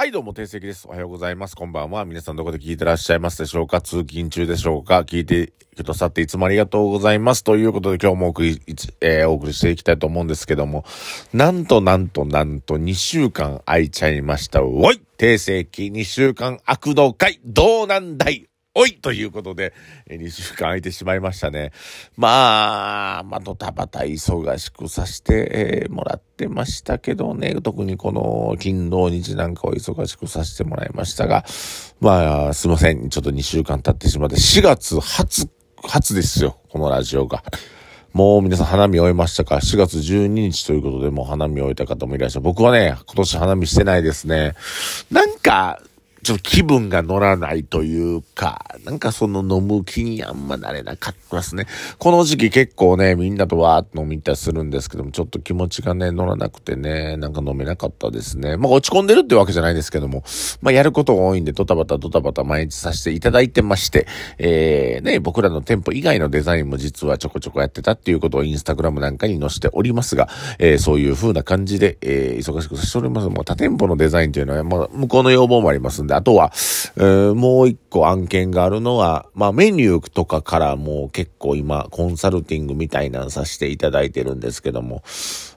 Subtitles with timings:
[0.00, 0.88] はい、どうも、定石です。
[0.88, 1.54] おはようございます。
[1.54, 2.06] こんばんは。
[2.06, 3.82] 皆さんどこで聞いてらっしゃいますでしょうか？
[3.82, 5.00] 通勤中でしょうか？
[5.00, 7.44] 聞いてくださっていつもありがとうございます。
[7.44, 8.62] ということで今日もお送り、
[9.02, 10.86] えー、お送りしていきたいと思うんですけども、
[11.34, 14.62] なんとなんとなんと2週間空いちゃいました。
[14.62, 18.49] おい定石2週間悪道会どうなんだい？
[18.72, 19.74] おいということで、
[20.08, 21.72] 2週間空いてしまいましたね。
[22.16, 31.44] まあ、まあ、ドタバタ忙しくさせて、もらってましたけどね、特にこの金土日なんかを忙しくさせてもらいましたが、
[31.98, 33.08] まあ、すいません。
[33.08, 35.50] ちょっと2週間経ってしまって、4月初、
[35.82, 37.42] 初ですよ、このラジオが。
[38.12, 42.44] もう皆さん花見終えましたか ?4 月12日ということでもう花見終えた方もいらっしゃる。
[42.44, 44.54] 僕はね、今年花見してないですね。
[45.10, 45.80] なんか、
[46.22, 51.66] ちょっと気分が乗らないというか、なんかその飲む気にあんまなれなかったですね。
[51.98, 58.56] この時期結構ね、みんなとわーっと飲みたりするんですけども、ちょっと気持ちがね、乗らなくてね、なんか飲めなかったですね。
[58.56, 60.24] まあ落ち込んでるってわけじゃないですけども、
[60.60, 64.06] まあやることが多いんで、ドタバタドタバタ毎日させていただいてまして、
[64.38, 73.28] えー、ね、僕らの店舗以外のデザインも実はちょこちょこやってたっていうことをインスタグラムなんかに載せておりますが、えー、そういう風な感じで、えー、忙しくさせております。
[73.28, 76.50] もう他店舗のデザインというのは、まあ向こうの要望もありますんで、であとは、
[76.96, 85.02] えー、もう一個案件があるのは、まあメニューとかからもう結構今コンサルティングみたいなのさせていただいてるんですけども、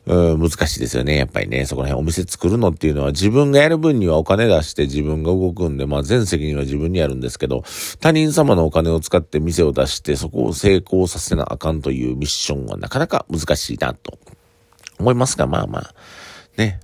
[0.05, 1.17] うん、難しいですよね。
[1.17, 7.63] やっぱりね、そこら辺お店作るのっていうのは自分がやる分にはお金出して自分が動くんで、まあ全責任は自分にやるんですけど、
[7.99, 14.19] 他人様のお金を使って店を出してそこを成功させなあかんというミッションはなかなか難しいなと
[14.99, 15.93] 思いますが、まあまあ、
[16.57, 16.79] ね、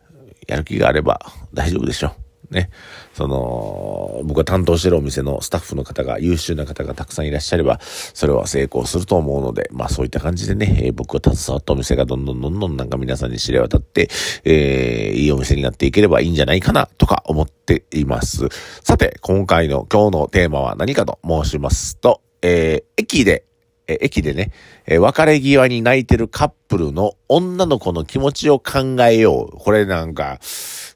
[0.48, 1.22] やる気があれば
[1.54, 2.29] 大丈夫でしょう。
[2.52, 2.70] ね、
[3.14, 14.10] その、僕が担当してるお店のスタッフの方が、優秀な方がたくさんいらっしゃれば、それは成功すると思うので、まあそういった感じでね、えー、僕が携わったお店がどんどんどんどんなんか皆さんに知れ渡って、
[14.44, 18.48] えー、いいお店になっていければいいんじゃないかな、とか思っています。
[18.84, 23.44] さて、今回の今日のテーマは何かと申しますと、えー、駅で
[23.90, 24.52] え駅でね、
[24.86, 29.58] え別れ際に泣いてるカップルの女の子の気持ちを考えよう。
[29.58, 30.40] これなんか、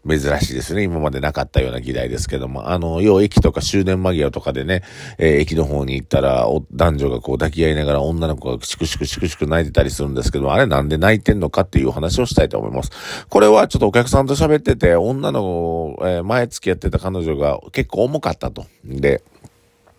[0.08, 0.84] 珍しいですね。
[0.84, 2.69] 今までなかったような議題ですけども。
[2.69, 4.84] あの、要駅とか終電間際とかでね、
[5.18, 12.92] えー、駅の方に行ったら、男女がこう抱き合いながら女の子がシクシクシクシク泣いてたりするんですけども、あれなんで泣いてんのかっていう話をしたいと思います。
[13.30, 18.66] これはちょっとお客さんと喋ってて、女の子、えー、前付き合ってた彼女が結構重かったと。
[18.84, 19.24] で、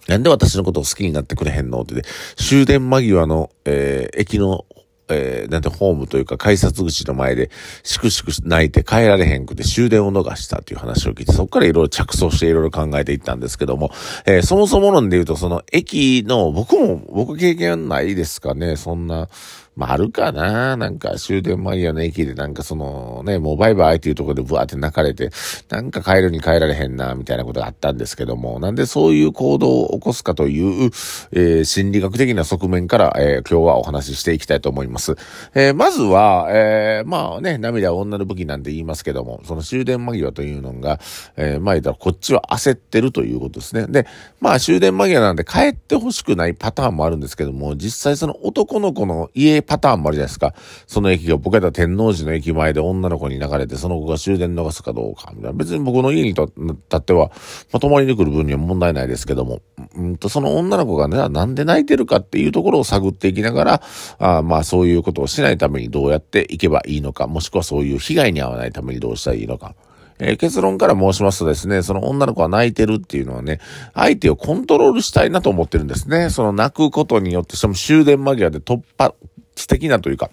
[0.06, 2.03] なんで私のことを好きになってくれへんのってで、
[2.37, 4.66] 終電間際の、えー、駅の、
[5.09, 7.50] えー、なんてホームというか改札口の前で、
[7.82, 13.91] しくしく泣いて帰られへんくて終電を逃したという話を聞いて、そこからいろいろ着想していろいろ考えていったんですけども、
[14.26, 19.28] えー、そもそも論で言うと、その駅の、僕も、僕経験ないですかね、そんな、
[19.76, 25.30] まあ、あるかななんか終電間際の駅でなんかそのね、もうバイバイっていうところでブワーって泣かれて、
[25.68, 30.90] なんか帰るに帰られへんな、みたいなことがあったんですけども、なんでそういう行動を起こすかという、
[31.32, 35.16] えー、心理学的な側面から、えー、今日はお話ししていきたいと思います。
[35.54, 41.00] えー、まずは、え、まあね、涙は女の武器なんて言いますけども、その終電間際というのが、
[41.36, 43.86] え、まあ言ったらこっちは焦ってるということですね。
[43.88, 44.06] で、
[44.40, 50.54] まあ終電間際なんで帰ってほしくないパターンもあるんですけども、実際その男の子の家パターンもあるじゃないですか。
[50.86, 55.52] その駅が、僕やった天王寺の駅前で女の子に流れて、その子が終電逃すかどうか、みたいな。
[55.52, 57.26] 別に僕の家にとっては、
[57.72, 59.60] まあ、泊まりに来る分には問題ないですけども、
[59.97, 63.82] うんと、その女の子がね、なんで泣いてるかっていうところを探っていきながら、
[64.19, 69.75] あまあそういうことをしないためにどうやっていけばいいのか、もしくはそういう被害に遭わないためにどうしたらいいのか。
[70.19, 73.60] えー、結論から申しますとですね、その女の子が泣いてるっていうのはね、
[73.94, 76.31] 相手をコントロールしたいなと思ってるんですね。
[76.31, 79.14] その泣くことによって、しかも終電間際で突破、
[79.56, 80.31] 素敵なというか、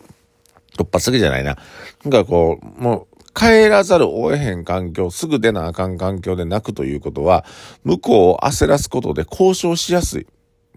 [0.78, 1.58] 突発的じゃないな。
[2.04, 7.46] なんかこう、もう、帰らざるを得へん環境、すぐ出なあかん環境で泣くということは、
[7.84, 10.28] 向こうを焦らすことで交渉しやすい。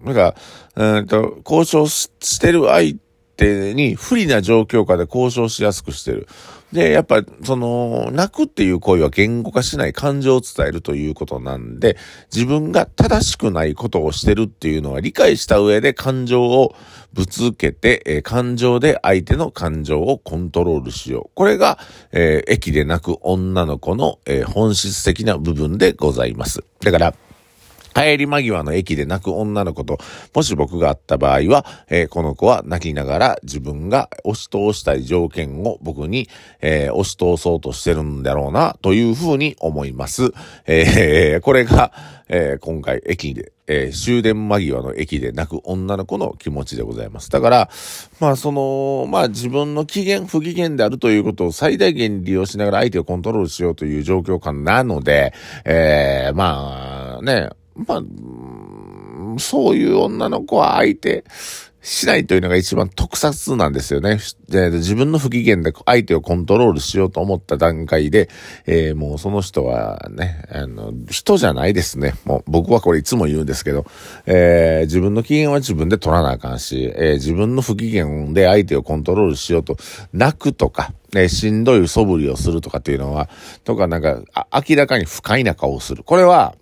[0.02, 0.34] なんか、
[0.76, 2.96] うんと、交渉してる相
[3.36, 6.28] 手に不利な状況下で交渉しやすくしてる。
[6.72, 11.96] で、やっぱ、その、泣くっていう行為は言語化しない感情を伝えるということなんで、
[12.34, 16.74] 自分が正しくないことをしてるっていうのは理解した上で感情を
[17.12, 21.30] ぶつけて、えー、感情で相手の感情をコントロールしよう。
[21.34, 21.78] これが、
[22.10, 26.64] えー、駅で泣く女の子の、えー、本質的な部分でございます。
[26.80, 27.14] だから、
[27.94, 29.98] 帰り間際の駅で泣く女の子と、
[30.34, 36.28] もし僕があった場合は、えー、この子は泣きながら自分が押し通したい条件を僕に、
[36.60, 40.32] えー、押し通そうとしてるんだろうな、というふうに思います。
[40.66, 41.92] えー、これが、
[42.28, 47.30] え、今回駅で、え、終電間際の駅で泣く女の子の気持ちでございます。
[47.30, 47.70] だから、
[48.18, 61.24] まあその、まあ自分の機嫌、不機嫌であるということを最大限利用しながら相手をコントロールしようという状況下なので、え、まあね、まあ、そういう女の子は相手
[61.84, 64.18] しないというのが一番特撮なんですよね。
[64.48, 68.30] で自分の不機嫌で相手をコントロールしようと思った段階で、
[68.66, 72.14] えー、もうその人はね、あの、人じゃないですね。
[72.24, 73.84] もう僕はこれいつも言うんですけど、
[74.24, 79.76] えー、自分の機嫌は自分で取らなあかんし、えー、自分の不機嫌で相手をコントロールしようと、
[80.14, 83.28] 泣くとか、ね、しんどい素振りをするとかっていうのは、
[83.64, 84.22] とかなんか、
[84.68, 86.02] 明らかに不快な顔をする。
[86.02, 86.54] これは、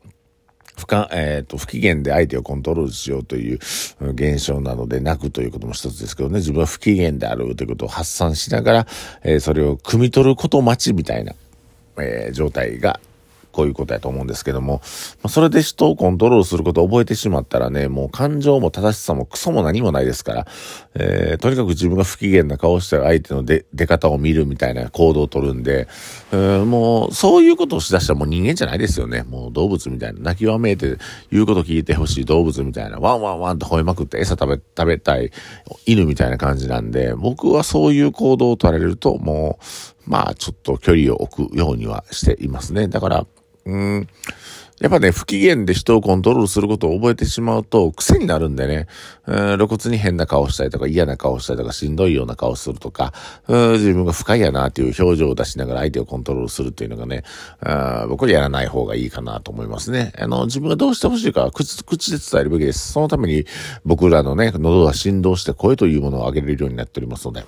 [0.83, 3.61] 不か、えっ、ー、と、不機嫌で相手をコントロールしようという
[4.01, 8.87] 現象なので泣くということも一つですけどね、自分は不機嫌であるということを発散しながら、
[9.23, 11.35] えー、それを汲み取ること待ちみたいな、
[11.99, 12.99] えー、状態が
[13.53, 14.83] こういうことやと思うんですけども、
[15.23, 20.47] ま、それで人をコントロールすることを覚えてしまったらね、もう感情も正しさもクソも何もないですから、
[20.95, 25.89] えー、とにかく自分が不機嫌な顔して相手の出出方を見るみたいな行動をとるんで、
[26.33, 29.23] えー、もうそういうことをしだしたらもう人間じゃないですよね。
[29.23, 30.99] もう動物みたいな、泣きわめいて
[31.31, 35.31] 言うこと聞いてほしい動物みたいな、ワンワンワンと吠えまくって餌食べ、食べたい
[35.87, 39.59] 犬みたいな感じなんで、僕はそういう行動を取られると、も
[40.07, 42.89] う、まあちょっと距離を置くようにはしていますね。
[42.89, 43.27] だから、
[43.67, 44.09] うん。
[44.83, 48.89] やっぱね、不機嫌で人をコントロールすることを覚えてしまうと癖になるんでね、
[49.29, 53.13] うん、露骨に変な顔したりとか嫌な顔したりとかしんどいような顔するとか、
[53.47, 57.23] うん、自分が不快やなっていう表情を出しながら相手をコントロールするっていうのがね、
[57.61, 60.13] あ僕はやらない方がいいかなと思いますね。
[60.19, 62.91] あの、自分がどうしてほしいか口、口で伝えるべきです。
[62.91, 63.47] そのために
[63.85, 67.45] 僕らのね、喉が振動して声というものを上げれるようになっておりますので。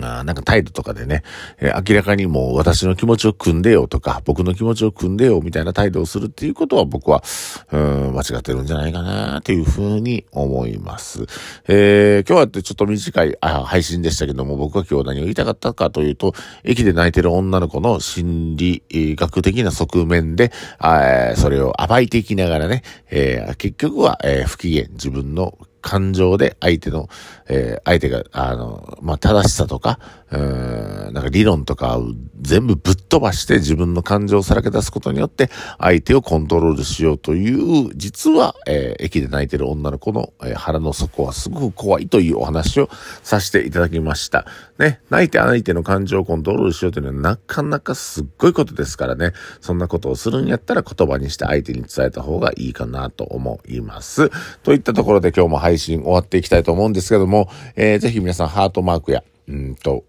[0.00, 1.22] あなんか態度とかでね、
[1.58, 7.22] えー、明らかにもう私の気持ちを組んでよとか、僕の気持ちを組んでよみたいな態度をするっていうことは僕は、
[7.70, 11.26] うん、間違ってるんじゃないかなっていうふうに思います。
[11.68, 27.08] えー、今日はってちょっと短いあ配信でしたけども、僕は今日何を言いたかったかというと、駅で泣いてる女の子の心理学的な側面で、あそれを暴いていきながらね、えー、結局は、えー、不機嫌、自分の感情で相手の、
[27.46, 30.00] えー、相手が、あの、まあ、正しさとか、
[30.30, 32.06] うん、なんか理論とかを
[32.44, 42.88] 全部ぶっ飛ばして自分の感情をさらけ出すことによって相手をコントロールしようという、実は、えー、駅で泣いてる女の子の、えー、腹の底はすごく怖いというお話を
[43.22, 44.46] させていただきました。
[44.78, 54.30] ね、泣いて相手の感情をコントロールしようというのはなかなかすっごいことですからね、そんなことをするんやったら言葉にして相手に伝えた方がいいかなと思います。
[54.62, 60.04] といったところで今日も配信終わっていきたいと思うんですけども、えー、ぜひ皆さんハートマークや、うんと、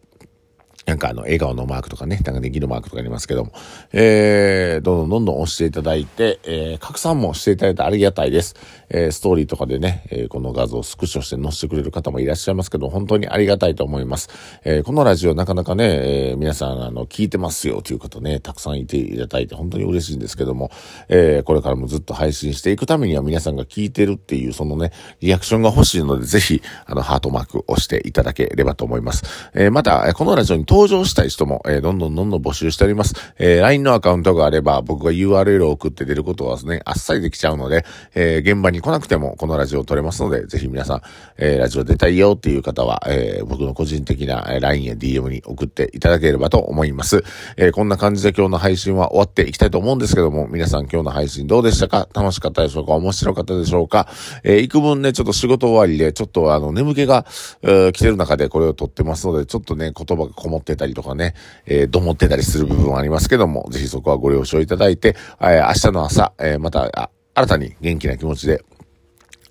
[0.85, 3.51] なんかあの、笑顔のマークとかね、なんかできるマークとかありますけども、
[3.91, 8.55] えー、どんどんどんどん押していただいて、えー、拡散もしていただいてありがたいです。
[8.89, 14.29] えー、ストーリーとかでね、えー、この画像をスクショして載せてくれる方もいらっしゃいますけど、本当にありがたいと思います。
[14.63, 20.69] えー、このラジオなかなかね、えー、皆さん、あの、聞いてますよということね、たくさんいていただいて本当に嬉しいんですけども、
[21.09, 29.23] えー、これからもずっと配信していくためには皆さんが聞いてるっていう、そのね、リアクションが欲しいので、ぜひ、あの、ハートマーク押していただければと思います。
[29.55, 33.15] えー、また、このラジオに登場したい人も、えー、どんどんどんどん募集しております。
[33.39, 41.01] えー、LINE のアカウントがあれば、僕が URL を送って出ることはですね、あっさりできちゃうので、えー、現場に来なくても、このラジオを撮れますので、ぜひ皆さん、
[41.37, 47.23] えー、ラジオ出たいよっていう方は、えー、僕の個人的な LINE や DM に送っていただければと思います。
[47.55, 52.09] えー、こんな感じで今日の配信は終わっていきたいと思うんですけども、皆さん今日の配信どうでしたか？
[52.13, 52.91] 楽しかったでしょうか？
[52.95, 54.09] 面白かったでしょうか？
[54.43, 57.25] えー、幾分ね、ちょっと仕事終わりで、ちょっとあの、眠気が、
[57.61, 61.35] えー、来てる中でこれを撮ってますので、ちょっとね、言葉がこもってたりとかね、
[61.67, 68.63] えー、どもってたりする部分はありますけども、ぜひそこはご了承いただいて、えー、明日の朝、えー、また、新たに元気な気持ちで、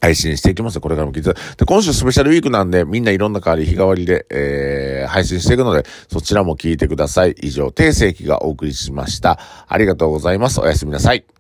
[0.00, 1.32] 配信していきますこれからも聞いて。
[1.32, 7.34] で、今週スペシャルウィークなんで、みんないろんな代わり、日替わりで、えー、配信していくので、そちらも聞いてください。
[7.40, 9.38] 以上、定世紀がお送りしました。
[9.66, 10.60] ありがとうございます。
[10.60, 11.24] おやすみなさい。